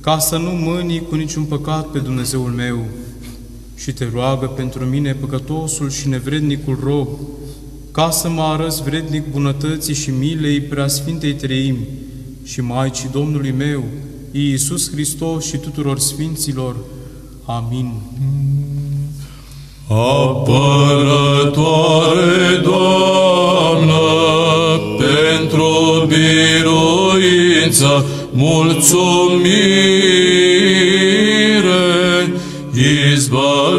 ca 0.00 0.18
să 0.18 0.36
nu 0.36 0.50
mâni 0.50 1.02
cu 1.08 1.14
niciun 1.14 1.42
păcat 1.42 1.86
pe 1.86 1.98
Dumnezeul 1.98 2.50
meu. 2.50 2.84
Și 3.76 3.92
te 3.92 4.08
roagă 4.12 4.46
pentru 4.46 4.84
mine, 4.84 5.14
păcătosul 5.14 5.90
și 5.90 6.08
nevrednicul 6.08 6.78
rob, 6.82 7.08
ca 7.92 8.10
să 8.10 8.28
mă 8.28 8.42
arăți 8.42 8.82
vrednic 8.82 9.30
bunătății 9.30 9.94
și 9.94 10.10
milei 10.10 10.60
preasfintei 10.60 11.34
treimi 11.34 11.88
și 12.44 12.60
Maicii 12.60 13.08
Domnului 13.12 13.54
meu, 13.56 13.84
Iisus 14.32 14.90
Hristos 14.90 15.46
și 15.46 15.56
tuturor 15.56 15.98
Sfinților. 15.98 16.76
Amin. 17.44 17.92
Apărătoare, 19.88 21.50
Doamnă, 22.62 24.00
pentru 24.98 26.06
biruință, 26.06 28.06
mulțumire, 28.32 29.52
izbăvindu-ne 33.12 33.70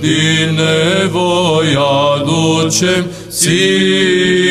din 0.00 0.54
nevoi 0.54 1.76
aducem 1.76 3.06
ție, 3.28 4.45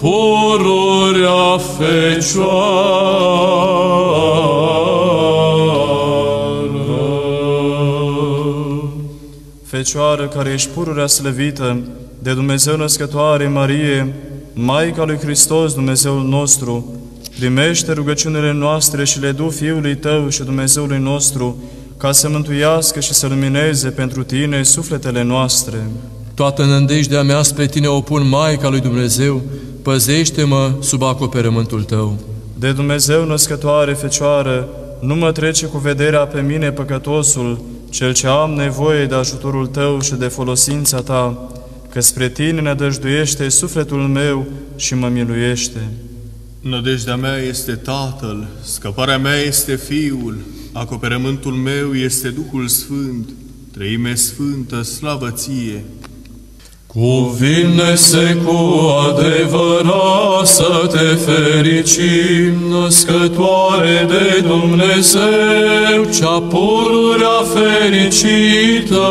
pururea 0.00 1.58
fecioară. 1.78 2.54
Fecioară 9.64 10.26
care 10.26 10.50
ești 10.52 10.68
pururea 10.68 11.06
slăvită 11.06 11.78
de 12.18 12.32
Dumnezeu 12.32 12.76
născătoare 12.76 13.48
Marie, 13.48 14.14
Maica 14.52 15.04
lui 15.04 15.16
Hristos, 15.16 15.74
Dumnezeul 15.74 16.22
nostru, 16.22 17.03
primește 17.38 17.92
rugăciunile 17.92 18.52
noastre 18.52 19.04
și 19.04 19.20
le 19.20 19.32
du 19.32 19.48
Fiului 19.48 19.96
Tău 19.96 20.28
și 20.28 20.42
Dumnezeului 20.42 20.98
nostru, 20.98 21.62
ca 21.96 22.12
să 22.12 22.28
mântuiască 22.28 23.00
și 23.00 23.12
să 23.12 23.26
lumineze 23.26 23.88
pentru 23.88 24.22
Tine 24.22 24.62
sufletele 24.62 25.22
noastre. 25.22 25.86
Toată 26.34 26.64
nădejdea 26.64 27.22
mea 27.22 27.42
spre 27.42 27.66
tine 27.66 27.86
o 27.86 28.00
pun, 28.00 28.28
Maica 28.28 28.68
lui 28.68 28.80
Dumnezeu, 28.80 29.42
păzește-mă 29.82 30.72
sub 30.80 31.02
acoperământul 31.02 31.82
tău. 31.82 32.18
De 32.58 32.72
Dumnezeu 32.72 33.24
născătoare 33.24 33.92
Fecioară, 33.92 34.68
nu 35.00 35.14
mă 35.14 35.32
trece 35.32 35.66
cu 35.66 35.78
vederea 35.78 36.20
pe 36.20 36.40
mine 36.40 36.70
păcătosul, 36.70 37.64
cel 37.90 38.12
ce 38.12 38.26
am 38.26 38.50
nevoie 38.50 39.06
de 39.06 39.14
ajutorul 39.14 39.66
Tău 39.66 40.00
și 40.00 40.14
de 40.14 40.26
folosința 40.26 41.00
Ta, 41.00 41.48
că 41.88 42.00
spre 42.00 42.28
Tine 42.28 42.60
nădăjduiește 42.60 43.48
sufletul 43.48 44.00
meu 44.00 44.46
și 44.76 44.94
mă 44.94 45.08
miluiește. 45.08 45.78
Nădejdea 46.64 47.16
mea 47.16 47.36
este 47.36 47.72
Tatăl, 47.72 48.46
scăparea 48.62 49.18
mea 49.18 49.36
este 49.36 49.76
Fiul, 49.76 50.36
acoperământul 50.72 51.52
meu 51.52 51.94
este 51.94 52.28
Duhul 52.28 52.68
Sfânt, 52.68 53.28
Treime 53.72 54.14
Sfântă, 54.14 54.82
slavă 54.82 55.30
ție! 55.30 55.84
Cuvine-se 56.86 58.36
cu 58.44 58.80
adevărat 59.08 60.46
să 60.46 60.90
te 60.90 61.30
fericim, 61.30 62.52
născătoare 62.68 64.06
de 64.08 64.44
Dumnezeu, 64.46 66.04
cea 66.18 66.40
pururea 66.40 67.42
fericită 67.54 69.02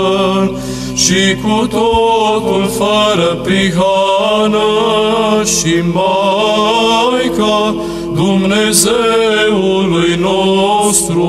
și 0.96 1.36
cu 1.42 1.68
totul 1.68 2.70
fără 2.78 3.40
prihană 3.44 4.64
și 5.46 5.74
Maica 5.94 7.76
Dumnezeului 8.16 10.16
nostru. 10.20 11.28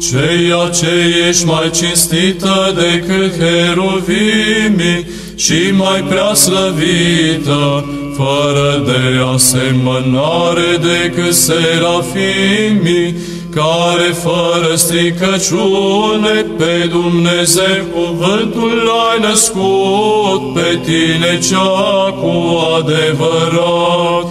Ceea 0.00 0.68
ce 0.68 1.14
ești 1.28 1.44
mai 1.44 1.70
cinstită 1.70 2.74
decât 2.74 3.32
heruvimii 3.38 5.06
și 5.36 5.70
mai 5.72 6.04
prea 6.08 6.34
slăvită, 6.34 7.84
fără 8.16 8.82
de 8.84 9.20
asemănare 9.34 10.78
decât 10.80 11.34
serafimii, 11.34 13.14
care 13.56 14.12
fără 14.12 14.74
stricăciune 14.74 16.46
pe 16.58 16.86
Dumnezeu 16.90 17.84
cuvântul 17.94 18.70
l-ai 18.70 19.28
născut, 19.28 20.54
pe 20.54 20.80
tine 20.84 21.38
cea 21.48 22.14
cu 22.20 22.32
adevărat, 22.78 24.26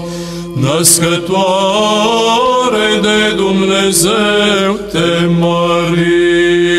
născătoare 0.55 1.46
de 3.01 3.36
Dumnezeu 3.36 4.79
te 4.91 5.25
mărim. 5.39 6.75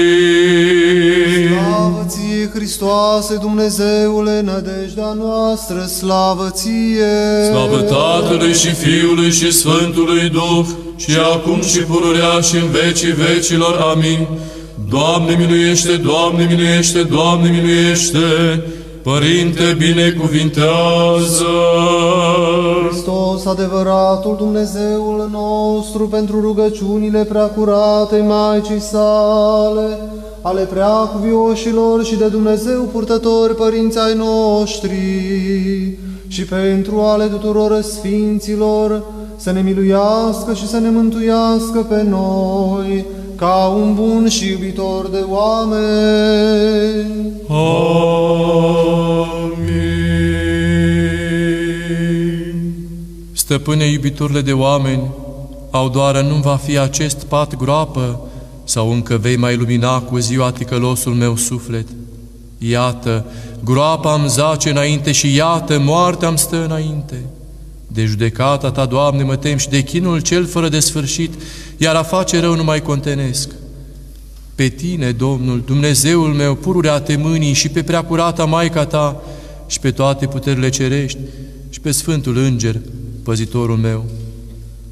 Slavă 1.58 2.06
ție, 2.08 2.50
Hristoase, 2.54 3.38
Dumnezeule, 3.40 4.40
nădejdea 4.40 5.12
noastră, 5.12 5.84
slavă 5.84 6.50
ție! 6.50 7.44
Slavă 7.50 7.80
Tatălui 7.80 8.52
și 8.54 8.70
Fiului 8.70 9.30
și 9.30 9.52
Sfântului 9.52 10.28
Duh, 10.28 10.66
și 10.96 11.16
acum 11.34 11.62
și 11.62 11.78
pururea 11.78 12.40
și 12.40 12.56
în 12.56 12.70
vecii 12.70 13.12
vecilor. 13.12 13.74
Amin. 13.94 14.26
Doamne 14.88 15.36
miluiește, 15.38 15.96
Doamne 15.96 16.46
miluiește, 16.48 17.02
Doamne 17.02 17.50
miluiește, 17.50 18.18
Părinte 19.02 19.76
binecuvintează. 19.78 21.52
Hristos, 22.88 23.46
adevăratul 23.46 24.34
Dumnezeul 24.38 25.28
nostru, 25.32 26.08
pentru 26.08 26.40
rugăciunile 26.40 27.24
preacurate 27.24 28.24
Maicii 28.28 28.80
sale, 28.80 29.98
ale 30.42 30.62
preacuvioșilor 30.62 32.04
și 32.04 32.16
de 32.16 32.26
Dumnezeu 32.26 32.82
purtători 32.92 33.54
părinți 33.54 33.98
ai 33.98 34.14
noștri, 34.14 34.90
și 36.28 36.44
pentru 36.44 37.00
ale 37.00 37.24
tuturor 37.24 37.80
sfinților, 37.80 39.02
să 39.36 39.50
ne 39.50 39.60
miluiască 39.60 40.54
și 40.54 40.68
să 40.68 40.78
ne 40.78 40.90
mântuiască 40.90 41.86
pe 41.88 42.02
noi, 42.02 43.04
ca 43.36 43.66
un 43.66 43.94
bun 43.94 44.28
și 44.28 44.50
iubitor 44.50 45.08
de 45.08 45.24
oameni. 45.28 47.06
Amin. 47.48 47.86
Stăpâne 53.32 53.84
iubitorile 53.84 54.40
de 54.40 54.52
oameni, 54.52 55.10
au 55.70 55.88
doar 55.88 56.20
nu 56.20 56.34
va 56.34 56.56
fi 56.56 56.78
acest 56.78 57.24
pat 57.24 57.56
groapă, 57.56 58.20
sau 58.64 58.92
încă 58.92 59.16
vei 59.16 59.36
mai 59.36 59.56
lumina 59.56 60.00
cu 60.00 60.18
ziua 60.18 60.50
ticălosul 60.50 61.12
meu 61.12 61.36
suflet. 61.36 61.86
Iată, 62.58 63.24
groapa 63.64 64.14
îmi 64.14 64.28
zace 64.28 64.70
înainte 64.70 65.12
și 65.12 65.34
iată, 65.34 65.78
moartea 65.78 66.28
îmi 66.28 66.38
stă 66.38 66.64
înainte. 66.64 67.24
De 67.96 68.04
judecata 68.04 68.70
ta, 68.70 68.86
Doamne, 68.86 69.22
mă 69.22 69.36
tem 69.36 69.56
și 69.56 69.68
de 69.68 69.82
chinul 69.82 70.20
cel 70.20 70.46
fără 70.46 70.68
de 70.68 70.80
sfârșit, 70.80 71.34
iar 71.76 71.94
a 71.94 72.02
face 72.02 72.40
rău 72.40 72.54
nu 72.54 72.64
mai 72.64 72.82
contenesc. 72.82 73.50
Pe 74.54 74.68
tine, 74.68 75.12
Domnul, 75.12 75.62
Dumnezeul 75.66 76.32
meu, 76.32 76.54
pururea 76.54 77.00
temânii 77.00 77.52
și 77.52 77.68
pe 77.68 77.82
preacurata 77.82 78.44
Maica 78.44 78.84
ta 78.84 79.22
și 79.66 79.80
pe 79.80 79.90
toate 79.90 80.26
puterile 80.26 80.68
cerești 80.68 81.18
și 81.70 81.80
pe 81.80 81.90
Sfântul 81.90 82.36
Înger, 82.36 82.80
păzitorul 83.22 83.76
meu. 83.76 84.04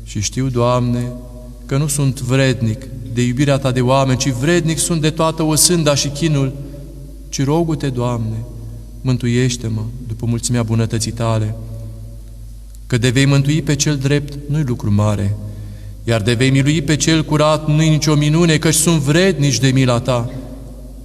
Și 0.05 0.21
știu, 0.21 0.49
Doamne, 0.49 1.13
că 1.67 1.77
nu 1.77 1.87
sunt 1.87 2.21
vrednic 2.21 2.87
de 3.13 3.23
iubirea 3.23 3.59
ta 3.59 3.71
de 3.71 3.81
oameni, 3.81 4.19
ci 4.19 4.31
vrednic 4.31 4.79
sunt 4.79 5.01
de 5.01 5.11
toată 5.11 5.43
osânda 5.43 5.95
și 5.95 6.09
chinul, 6.09 6.53
ci 7.29 7.45
rogu-te, 7.45 7.89
Doamne, 7.89 8.45
mântuiește-mă 9.01 9.83
după 10.09 10.27
mulțimea 10.27 10.63
bunătății 10.63 11.13
tale, 11.13 11.55
că 12.87 12.99
de 12.99 13.11
vei 13.11 13.25
mântui 13.25 13.63
pe 13.63 13.75
cel 13.75 13.97
drept 13.97 14.39
nu-i 14.49 14.65
lucru 14.67 14.93
mare, 14.93 15.37
iar 16.05 16.23
de 16.23 16.35
vei 16.35 16.51
milui 16.51 16.83
pe 16.83 16.97
cel 16.97 17.25
curat 17.25 17.69
nu-i 17.69 17.89
nicio 17.89 18.15
minune, 18.15 18.59
căci 18.59 18.75
sunt 18.75 19.01
vrednici 19.01 19.59
de 19.59 19.69
mila 19.69 20.01
ta, 20.01 20.31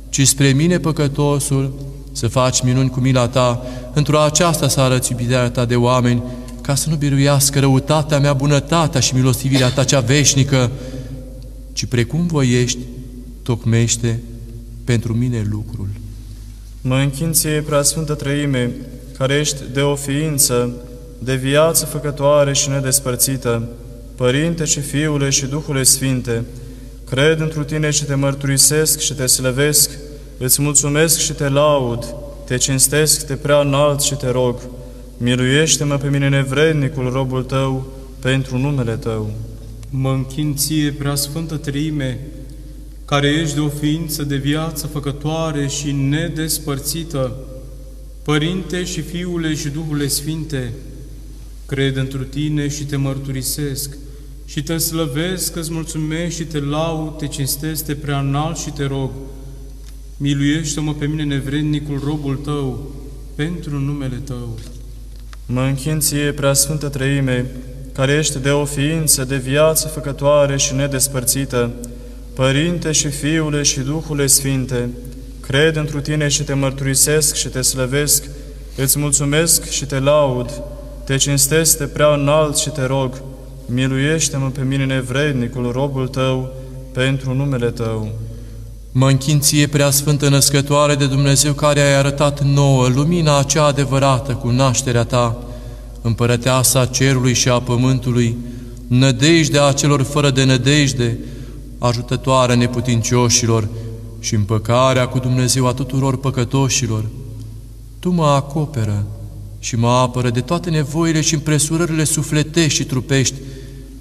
ci 0.09 0.27
spre 0.27 0.47
mine 0.47 0.79
păcătosul 0.79 1.73
să 2.11 2.27
faci 2.27 2.61
minuni 2.61 2.89
cu 2.89 2.99
mila 2.99 3.27
ta, 3.27 3.65
într-o 3.93 4.19
aceasta 4.19 4.67
să 4.67 4.79
arăți 4.79 5.11
iubirea 5.11 5.49
ta 5.49 5.65
de 5.65 5.75
oameni, 5.75 6.23
ca 6.61 6.75
să 6.75 6.89
nu 6.89 6.95
biruiască 6.95 7.59
răutatea 7.59 8.19
mea, 8.19 8.33
bunătatea 8.33 8.99
și 8.99 9.15
milostivirea 9.15 9.69
ta 9.69 9.83
cea 9.83 9.99
veșnică, 9.99 10.71
ci 11.73 11.85
precum 11.85 12.27
voiești, 12.27 12.79
tocmește 13.43 14.19
pentru 14.83 15.13
mine 15.13 15.47
lucrul. 15.49 15.87
Mă 16.81 16.95
închin 16.95 17.31
ție, 17.31 17.61
preasfântă 17.61 18.13
trăime, 18.13 18.71
care 19.17 19.33
ești 19.33 19.57
de 19.73 19.81
o 19.81 19.95
ființă, 19.95 20.73
de 21.19 21.35
viață 21.35 21.85
făcătoare 21.85 22.53
și 22.53 22.69
nedespărțită, 22.69 23.69
Părinte 24.15 24.65
și 24.65 24.79
Fiule 24.79 25.29
și 25.29 25.45
Duhule 25.45 25.83
Sfinte, 25.83 26.43
cred 27.09 27.39
întru 27.39 27.63
Tine 27.63 27.89
și 27.89 28.05
te 28.05 28.15
mărturisesc 28.15 28.99
și 28.99 29.13
te 29.13 29.25
slăvesc, 29.25 29.91
îți 30.37 30.61
mulțumesc 30.61 31.19
și 31.19 31.33
te 31.33 31.49
laud, 31.49 32.15
te 32.45 32.57
cinstesc, 32.57 33.25
te 33.25 33.35
prea 33.35 33.59
înalt 33.59 34.01
și 34.01 34.15
te 34.15 34.29
rog, 34.29 34.59
miluiește-mă 35.17 35.97
pe 35.97 36.09
mine 36.09 36.29
nevrednicul 36.29 37.09
robul 37.09 37.43
tău 37.43 37.87
pentru 38.19 38.57
numele 38.57 38.95
tău. 38.95 39.31
Mă 39.89 40.09
închin 40.09 40.55
ție, 40.55 40.91
prea 40.91 41.15
sfântă 41.15 41.55
trăime, 41.55 42.19
care 43.05 43.27
ești 43.27 43.55
de 43.55 43.59
o 43.59 43.69
ființă 43.69 44.23
de 44.23 44.35
viață 44.35 44.87
făcătoare 44.87 45.67
și 45.67 45.91
nedespărțită, 45.91 47.35
Părinte 48.23 48.83
și 48.83 49.01
Fiule 49.01 49.55
și 49.55 49.69
Duhule 49.69 50.07
Sfinte, 50.07 50.73
cred 51.69 51.95
întru 51.95 52.23
Tine 52.23 52.67
și 52.67 52.85
te 52.85 52.95
mărturisesc. 52.95 53.97
Și 54.45 54.63
te 54.63 54.77
slăvesc, 54.77 55.55
îți 55.55 55.71
mulțumesc 55.71 56.35
și 56.35 56.43
te 56.43 56.59
laud, 56.59 57.17
te 57.17 57.27
cinstesc, 57.27 57.85
te 57.85 57.95
prea 57.95 58.19
înalt 58.19 58.57
și 58.57 58.69
te 58.69 58.85
rog, 58.85 59.09
miluiește-mă 60.17 60.93
pe 60.93 61.05
mine 61.05 61.23
nevrednicul 61.23 62.01
robul 62.03 62.35
Tău, 62.35 62.91
pentru 63.35 63.79
numele 63.79 64.21
Tău. 64.25 64.57
Mă 65.45 65.61
închin 65.61 65.99
ție, 65.99 66.31
preasfântă 66.31 66.89
trăime, 66.89 67.45
care 67.93 68.11
ești 68.11 68.39
de 68.39 68.49
o 68.49 68.65
ființă 68.65 69.23
de 69.23 69.37
viață 69.37 69.87
făcătoare 69.87 70.57
și 70.57 70.73
nedespărțită, 70.73 71.71
Părinte 72.33 72.91
și 72.91 73.07
Fiule 73.07 73.63
și 73.63 73.79
Duhule 73.79 74.27
Sfinte, 74.27 74.89
cred 75.39 75.75
întru 75.75 76.01
Tine 76.01 76.27
și 76.27 76.43
te 76.43 76.53
mărturisesc 76.53 77.35
și 77.35 77.47
te 77.47 77.61
slăvesc, 77.61 78.23
îți 78.75 78.99
mulțumesc 78.99 79.69
și 79.69 79.85
te 79.85 79.99
laud, 79.99 80.61
te 81.09 81.17
cinstesc, 81.17 81.77
te 81.77 81.85
prea 81.85 82.13
înalt 82.13 82.57
și 82.57 82.69
te 82.69 82.85
rog, 82.85 83.21
miluiește-mă 83.65 84.49
pe 84.49 84.61
mine 84.61 84.85
nevrednicul, 84.85 85.71
robul 85.71 86.07
Tău, 86.07 86.53
pentru 86.93 87.33
numele 87.33 87.69
Tău. 87.69 88.09
Mă 88.91 89.09
închin 89.09 89.39
ție, 89.39 89.67
prea 89.67 89.89
sfântă 89.89 90.29
născătoare 90.29 90.95
de 90.95 91.07
Dumnezeu, 91.07 91.53
care 91.53 91.79
ai 91.79 91.95
arătat 91.95 92.43
nouă 92.43 92.87
lumina 92.87 93.39
acea 93.39 93.65
adevărată 93.65 94.33
cu 94.33 94.49
nașterea 94.49 95.03
ta, 95.03 95.37
împărăteasa 96.01 96.85
cerului 96.85 97.33
și 97.33 97.49
a 97.49 97.59
pământului, 97.59 98.37
nădejdea 98.87 99.71
celor 99.71 100.01
fără 100.01 100.29
de 100.29 100.43
nădejde, 100.43 101.19
ajutătoarea 101.77 102.55
neputincioșilor 102.55 103.67
și 104.19 104.35
împăcarea 104.35 105.07
cu 105.07 105.19
Dumnezeu 105.19 105.67
a 105.67 105.73
tuturor 105.73 106.17
păcătoșilor. 106.17 107.05
Tu 107.99 108.09
mă 108.09 108.25
acoperă 108.25 109.05
și 109.59 109.75
mă 109.75 109.89
apără 109.89 110.29
de 110.29 110.41
toate 110.41 110.69
nevoile 110.69 111.21
și 111.21 111.33
împresurările 111.33 112.03
sufletești 112.03 112.77
și 112.77 112.85
trupești 112.85 113.35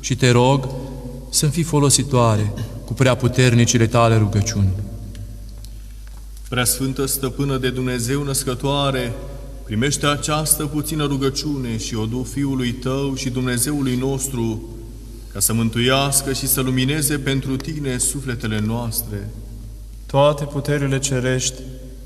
și 0.01 0.17
te 0.17 0.31
rog 0.31 0.69
să-mi 1.31 1.53
fii 1.53 1.63
folositoare 1.63 2.53
cu 2.85 2.93
prea 2.93 3.15
puternicile 3.15 3.87
tale 3.87 4.17
rugăciuni. 4.17 4.69
Preasfântă 6.49 7.07
Stăpână 7.07 7.57
de 7.57 7.71
Dumnezeu 7.71 8.23
născătoare, 8.23 9.13
primește 9.65 10.07
această 10.07 10.67
puțină 10.67 11.05
rugăciune 11.05 11.79
și 11.79 11.95
o 11.95 12.07
du 12.07 12.23
Fiului 12.23 12.73
Tău 12.73 13.15
și 13.15 13.31
Dumnezeului 13.31 13.97
nostru, 13.97 14.69
ca 15.33 15.41
să 15.41 15.53
mântuiască 15.53 16.33
și 16.33 16.47
să 16.47 16.61
lumineze 16.61 17.19
pentru 17.19 17.57
Tine 17.57 17.99
sufletele 17.99 18.61
noastre. 18.67 19.31
Toate 20.07 20.45
puterile 20.45 20.99
cerești, 20.99 21.55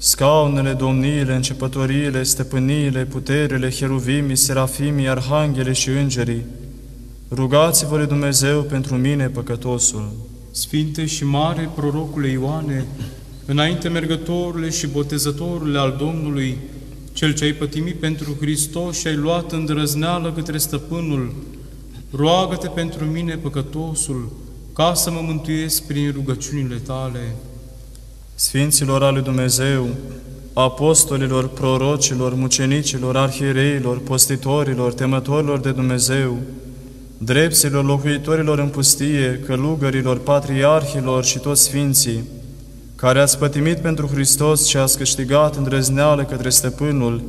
scaunele, 0.04 0.72
domniile, 0.72 1.34
începătoriile, 1.34 2.22
stăpâniile, 2.22 3.04
puterile, 3.04 3.70
heruvimii, 3.70 4.36
serafimii, 4.36 5.08
arhanghelii 5.08 5.74
și 5.74 5.88
îngerii, 5.88 6.44
rugați-vă 7.30 7.96
lui 7.96 8.06
Dumnezeu 8.06 8.62
pentru 8.62 8.94
mine, 8.94 9.28
păcătosul. 9.28 10.12
Sfinte 10.50 11.06
și 11.06 11.24
mare 11.24 11.70
prorocule 11.74 12.28
Ioane, 12.28 12.86
înainte 13.46 13.88
mergătorule 13.88 14.70
și 14.70 14.86
botezătorule 14.86 15.78
al 15.78 15.96
Domnului, 15.98 16.56
cel 17.12 17.34
ce 17.34 17.44
ai 17.44 17.52
pătimit 17.52 17.94
pentru 17.94 18.36
Hristos 18.40 18.98
și 18.98 19.06
ai 19.06 19.16
luat 19.16 19.52
îndrăzneală 19.52 20.32
către 20.32 20.58
stăpânul, 20.58 21.34
roagă-te 22.10 22.68
pentru 22.68 23.04
mine, 23.04 23.36
păcătosul, 23.36 24.32
ca 24.74 24.94
să 24.94 25.10
mă 25.10 25.20
mântuiesc 25.22 25.82
prin 25.82 26.12
rugăciunile 26.14 26.76
tale. 26.76 27.34
Sfinților 28.34 29.02
al 29.02 29.12
lui 29.12 29.22
Dumnezeu, 29.22 29.88
apostolilor, 30.52 31.48
prorocilor, 31.48 32.34
mucenicilor, 32.34 33.16
arhiereilor, 33.16 33.98
postitorilor, 33.98 34.92
temătorilor 34.92 35.60
de 35.60 35.70
Dumnezeu, 35.70 36.36
drepților 37.18 37.84
locuitorilor 37.84 38.58
în 38.58 38.68
pustie, 38.68 39.40
călugărilor, 39.46 40.18
patriarhilor 40.18 41.24
și 41.24 41.38
toți 41.38 41.62
sfinții, 41.62 42.22
care 42.96 43.20
ați 43.20 43.38
pătimit 43.38 43.78
pentru 43.78 44.06
Hristos 44.06 44.66
și 44.66 44.76
ați 44.76 44.96
câștigat 44.96 45.56
îndrăzneală 45.56 46.24
către 46.24 46.48
Stăpânul, 46.48 47.22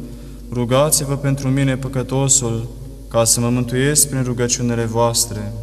rugați-vă 0.52 1.16
pentru 1.16 1.48
mine, 1.48 1.78
păcătosul, 1.78 2.70
ca 3.08 3.24
să 3.24 3.39
mă 3.39 3.50
mântuiesc 3.50 4.10
prin 4.10 4.24
rugăciunile 4.24 4.84
voastre. 4.86 5.54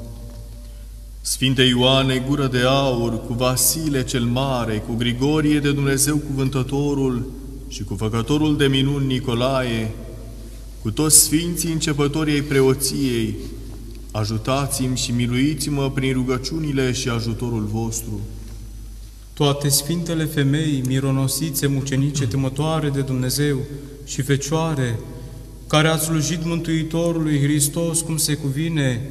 Sfinte 1.30 1.62
Ioane, 1.62 2.24
gură 2.28 2.46
de 2.46 2.58
aur, 2.66 3.26
cu 3.26 3.32
Vasile 3.32 4.04
cel 4.04 4.24
Mare, 4.24 4.82
cu 4.86 4.94
Grigorie 4.94 5.58
de 5.58 5.72
Dumnezeu 5.72 6.16
Cuvântătorul 6.16 7.30
și 7.68 7.84
cu 7.84 7.94
Făcătorul 7.94 8.56
de 8.56 8.66
minuni 8.66 9.06
Nicolae, 9.06 9.90
cu 10.82 10.90
toți 10.90 11.18
sfinții 11.18 11.72
începătorii 11.72 12.34
ai 12.34 12.40
preoției, 12.40 13.36
ajutați-mi 14.10 14.96
și 14.96 15.10
miluiți-mă 15.10 15.90
prin 15.90 16.12
rugăciunile 16.12 16.92
și 16.92 17.08
ajutorul 17.08 17.68
vostru. 17.72 18.20
Toate 19.32 19.68
sfintele 19.68 20.24
femei, 20.24 20.82
mironosițe, 20.86 21.66
mucenice, 21.66 22.26
temătoare 22.26 22.88
de 22.88 23.00
Dumnezeu 23.00 23.58
și 24.04 24.22
fecioare, 24.22 24.98
care 25.66 25.88
ați 25.88 26.04
slujit 26.04 26.44
Mântuitorului 26.44 27.40
Hristos 27.42 28.00
cum 28.00 28.16
se 28.16 28.34
cuvine, 28.34 29.10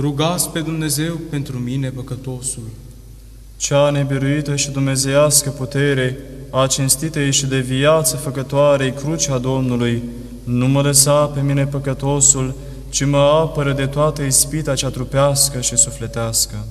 rugați 0.00 0.50
pe 0.50 0.60
Dumnezeu 0.60 1.14
pentru 1.30 1.58
mine, 1.58 1.90
păcătosul. 1.90 2.62
Cea 3.56 3.90
nebiruită 3.90 4.56
și 4.56 4.70
dumnezeiască 4.70 5.50
putere, 5.50 6.18
a 6.50 6.66
cinstitei 6.66 7.32
și 7.32 7.46
de 7.46 7.58
viață 7.58 8.16
făcătoarei 8.16 8.92
crucea 8.92 9.38
Domnului, 9.38 10.02
nu 10.44 10.68
mă 10.68 10.82
lăsa 10.82 11.24
pe 11.26 11.40
mine 11.40 11.66
păcătosul, 11.66 12.54
ci 12.88 13.04
mă 13.04 13.16
apără 13.16 13.72
de 13.72 13.86
toată 13.86 14.22
ispita 14.22 14.74
cea 14.74 14.90
trupească 14.90 15.60
și 15.60 15.76
sufletească. 15.76 16.64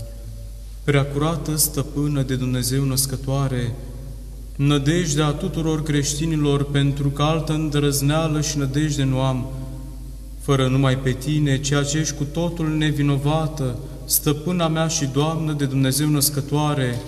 Preacurată 0.84 1.56
stăpână 1.56 2.22
de 2.22 2.36
Dumnezeu 2.36 2.84
născătoare, 2.84 3.76
nădejdea 4.56 5.30
tuturor 5.30 5.84
creștinilor 5.84 6.64
pentru 6.64 7.10
că 7.10 7.22
altă 7.22 7.54
îndrăzneală 7.54 8.42
și 8.42 8.58
nădejde 8.58 9.04
nu 9.04 9.20
am, 9.22 9.48
fără 10.48 10.68
numai 10.68 10.98
pe 10.98 11.12
tine, 11.12 11.60
ceea 11.60 11.84
ce 11.84 11.98
ești 11.98 12.16
cu 12.16 12.24
totul 12.24 12.70
nevinovată, 12.78 13.78
stăpâna 14.06 14.68
mea 14.68 14.88
și 14.88 15.06
Doamnă 15.06 15.54
de 15.54 15.66
Dumnezeu 15.66 16.10
născătoare, 16.10 17.02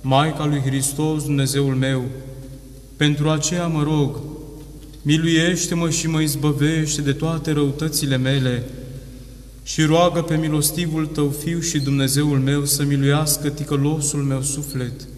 Maica 0.00 0.46
lui 0.46 0.60
Hristos, 0.60 1.24
Dumnezeul 1.24 1.74
meu, 1.74 2.04
pentru 2.96 3.28
aceea 3.28 3.66
mă 3.66 3.82
rog, 3.82 4.16
miluiește-mă 5.02 5.90
și 5.90 6.08
mă 6.08 6.20
izbăvește 6.20 7.00
de 7.00 7.12
toate 7.12 7.52
răutățile 7.52 8.16
mele 8.16 8.62
și 9.62 9.82
roagă 9.82 10.22
pe 10.22 10.36
milostivul 10.36 11.06
Tău 11.06 11.34
Fiu 11.44 11.60
și 11.60 11.78
Dumnezeul 11.78 12.38
meu 12.38 12.64
să 12.64 12.82
miluiască 12.82 13.48
ticălosul 13.48 14.22
meu 14.22 14.42
suflet, 14.42 15.08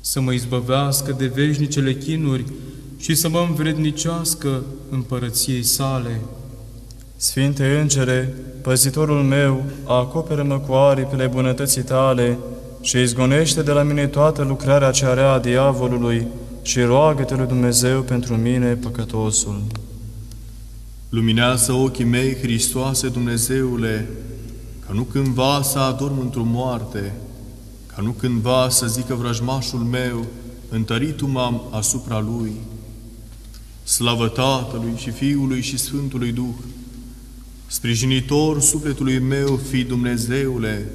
să 0.00 0.20
mă 0.20 0.32
izbăvească 0.32 1.14
de 1.18 1.26
veșnicele 1.26 1.94
chinuri 1.94 2.44
și 2.98 3.14
să 3.14 3.28
mă 3.28 3.46
învrednicească 3.48 4.64
împărăției 4.90 5.62
sale. 5.62 6.20
Sfinte 7.16 7.78
Îngere, 7.80 8.34
păzitorul 8.62 9.22
meu, 9.22 9.62
acoperă-mă 9.84 10.58
cu 10.58 10.72
aripile 10.72 11.26
bunătății 11.26 11.82
tale 11.82 12.38
și 12.80 13.00
izgonește 13.00 13.62
de 13.62 13.72
la 13.72 13.82
mine 13.82 14.06
toată 14.06 14.42
lucrarea 14.42 14.90
ce 14.90 15.06
rea 15.06 15.32
a 15.32 15.38
diavolului 15.38 16.26
și 16.62 16.80
roagă-te 16.80 17.34
lui 17.34 17.46
Dumnezeu 17.46 18.02
pentru 18.02 18.36
mine, 18.36 18.74
păcătosul. 18.74 19.62
Luminează 21.08 21.72
ochii 21.72 22.04
mei, 22.04 22.36
Hristoase 22.36 23.08
Dumnezeule, 23.08 24.08
ca 24.86 24.92
nu 24.92 25.02
cândva 25.02 25.62
să 25.62 25.78
adorm 25.78 26.20
într-o 26.20 26.44
moarte, 26.44 27.12
ca 27.86 28.02
nu 28.02 28.10
cândva 28.10 28.68
să 28.68 28.86
zică 28.86 29.14
vrăjmașul 29.14 29.78
meu, 29.78 30.24
întăritu 30.68 31.26
m-am 31.26 31.62
asupra 31.70 32.20
Lui. 32.20 32.52
Slavă 33.82 34.28
Tatălui 34.28 34.94
și 34.96 35.10
Fiului 35.10 35.60
și 35.60 35.78
Sfântului 35.78 36.32
Duh, 36.32 36.54
sprijinitor 37.66 38.60
sufletului 38.60 39.18
meu, 39.18 39.56
fi 39.56 39.84
Dumnezeule, 39.84 40.86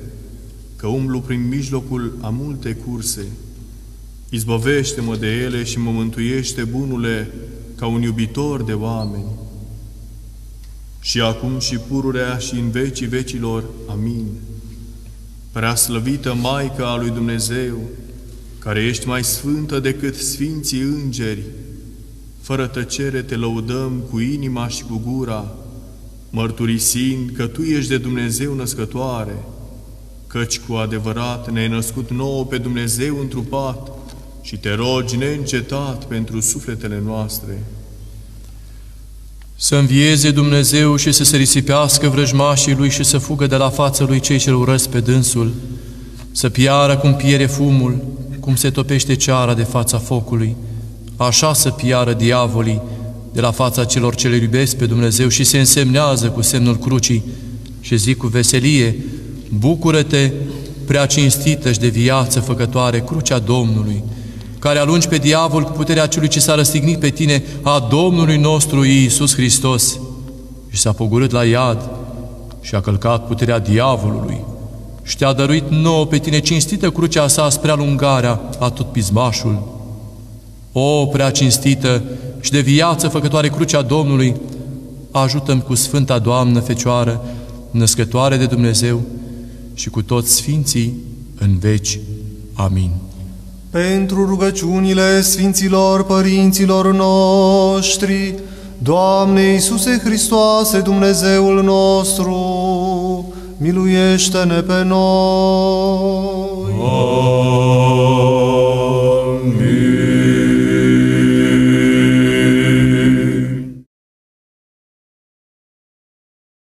că 0.76 0.88
umblu 0.88 1.20
prin 1.20 1.48
mijlocul 1.48 2.18
a 2.22 2.30
multe 2.30 2.74
curse. 2.74 3.26
Izbăvește-mă 4.30 5.16
de 5.16 5.28
ele 5.28 5.64
și 5.64 5.80
mă 5.80 5.92
mântuiește, 5.92 6.64
bunule, 6.64 7.34
ca 7.76 7.86
un 7.86 8.02
iubitor 8.02 8.64
de 8.64 8.74
oameni. 8.74 9.26
Și 11.02 11.22
acum 11.22 11.60
și 11.60 11.78
pururea 11.78 12.38
și 12.38 12.54
în 12.54 12.70
vecii 12.70 13.08
vecilor. 13.08 13.64
Amin. 13.88 14.26
Prea 15.52 15.76
slăvită 15.76 16.34
Maică 16.34 16.86
a 16.86 16.98
lui 16.98 17.10
Dumnezeu, 17.10 17.78
care 18.60 18.84
ești 18.84 19.08
mai 19.08 19.24
sfântă 19.24 19.80
decât 19.80 20.16
sfinții 20.16 20.82
îngeri, 20.82 21.44
fără 22.42 22.68
tăcere 22.68 23.22
te 23.22 23.36
lăudăm 23.36 24.04
cu 24.10 24.20
inima 24.20 24.68
și 24.68 24.84
cu 24.84 25.02
gura, 25.06 25.56
mărturisind 26.30 27.30
că 27.36 27.48
Tu 27.48 27.62
ești 27.62 27.90
de 27.90 27.98
Dumnezeu 27.98 28.54
născătoare, 28.54 29.44
căci 30.28 30.60
cu 30.60 30.74
adevărat 30.74 31.52
ne-ai 31.52 31.68
născut 31.68 32.12
nouă 32.12 32.46
pe 32.46 32.58
Dumnezeu 32.58 33.20
întrupat 33.20 33.92
și 34.42 34.58
te 34.58 34.74
rogi 34.74 35.16
neîncetat 35.16 36.06
pentru 36.06 36.40
sufletele 36.40 37.02
noastre. 37.06 37.64
Să 39.56 39.76
învieze 39.76 40.32
Dumnezeu 40.32 40.96
și 40.96 41.12
să 41.12 41.24
se 41.24 41.38
risipească 41.38 42.08
vrăjmașii 42.08 42.76
Lui 42.76 42.90
și 42.90 43.04
să 43.04 43.18
fugă 43.18 43.48
de 43.48 43.56
la 43.56 43.70
fața 43.70 44.04
Lui 44.04 44.20
cei 44.20 44.38
ce 44.38 44.52
urăsc 44.52 44.90
pe 44.90 45.00
dânsul, 45.00 45.52
să 46.32 46.50
piară 46.50 46.98
cum 46.98 47.16
piere 47.16 47.46
fumul, 47.46 48.04
cum 48.40 48.56
se 48.56 48.70
topește 48.70 49.16
ceara 49.16 49.54
de 49.54 49.64
fața 49.64 49.98
focului, 49.98 50.56
așa 51.18 51.54
să 51.54 51.70
piară 51.70 52.14
diavolii 52.14 52.82
de 53.32 53.42
la 53.42 53.52
fața 53.52 53.84
celor 53.84 54.16
ce 54.16 54.28
le 54.28 54.36
iubesc 54.36 54.76
pe 54.76 54.86
Dumnezeu 54.86 55.28
și 55.28 55.44
se 55.44 55.60
însemnează 55.60 56.28
cu 56.28 56.42
semnul 56.42 56.78
crucii 56.78 57.24
și 57.82 57.98
zic 57.98 58.18
cu 58.18 58.28
veselie, 58.28 58.96
bucură-te, 59.50 60.32
prea 60.86 61.06
cinstită 61.06 61.72
și 61.72 61.80
de 61.80 61.88
viață 61.88 62.40
făcătoare, 62.40 63.00
crucea 63.00 63.40
Domnului, 63.40 64.04
care 64.60 64.80
alungi 64.80 65.08
pe 65.08 65.18
diavol 65.18 65.64
cu 65.64 65.72
puterea 65.72 66.08
celui 66.08 66.28
ce 66.28 66.40
s-a 66.40 66.56
răstignit 66.56 67.00
pe 67.00 67.10
tine, 67.10 67.44
a 67.62 67.88
Domnului 67.90 68.38
nostru 68.38 68.84
Iisus 68.84 69.34
Hristos, 69.34 70.00
și 70.70 70.80
s-a 70.80 70.92
pogorât 70.92 71.32
la 71.32 71.44
iad 71.44 71.90
și 72.62 72.76
a 72.76 72.82
călcat 72.82 73.28
puterea 73.28 73.60
diavolului 73.60 74.40
și 75.04 75.18
te-a 75.18 75.34
dăruit 75.34 75.70
nouă 75.70 76.06
pe 76.06 76.18
tine 76.18 76.40
cinstită 76.40 76.90
crucea 76.90 77.28
sa 77.28 77.50
spre 77.50 77.72
alungarea 77.72 78.42
a 78.60 78.70
tot 78.70 78.92
pismașul. 78.92 79.78
O, 80.72 81.06
prea 81.06 81.32
cinstită 81.32 82.04
și 82.40 82.52
de 82.52 82.60
viață 82.60 83.08
făcătoare 83.08 83.50
crucea 83.50 83.82
Domnului, 83.82 84.36
ajută-mi 85.12 85.62
cu 85.62 85.76
Sfânta 85.76 86.20
Doamnă 86.20 86.60
Fecioară, 86.60 87.26
născătoare 87.72 88.38
de 88.38 88.46
Dumnezeu 88.46 89.02
și 89.74 89.90
cu 89.90 90.02
toți 90.02 90.32
Sfinții 90.32 90.94
în 91.40 91.58
veci. 91.58 92.00
Amin. 92.54 92.92
Pentru 93.70 94.26
rugăciunile 94.26 95.22
Sfinților 95.22 96.06
Părinților 96.06 96.94
noștri, 96.94 98.36
Doamne 98.78 99.42
Iisuse 99.42 100.02
Hristoase, 100.04 100.80
Dumnezeul 100.80 101.64
nostru, 101.64 102.36
miluiește-ne 103.58 104.62
pe 104.62 104.84
noi! 104.84 104.98
Amin. 106.82 107.39